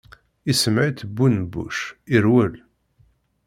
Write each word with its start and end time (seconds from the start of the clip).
Issemɣi-tt 0.51 1.07
bu 1.15 1.25
nnbuc, 1.27 1.75
irwel. 2.15 2.53